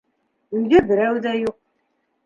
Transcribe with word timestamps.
Өйҙә 0.59 0.81
берәү 0.93 1.23
ҙә 1.29 1.37
юҡ. 1.45 1.59